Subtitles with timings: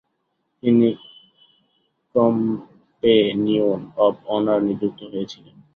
[0.63, 0.87] তিনি
[2.15, 5.55] companion of honour নিযুক্ত হয়েছিলেন।